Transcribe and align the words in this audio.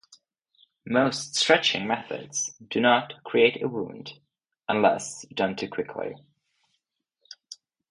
Most 0.87 1.35
stretching 1.35 1.85
methods 1.85 2.55
do 2.71 2.79
not 2.81 3.23
create 3.23 3.61
a 3.61 3.67
wound, 3.67 4.13
unless 4.67 5.27
done 5.27 5.55
too 5.55 5.69
quickly. 5.69 6.15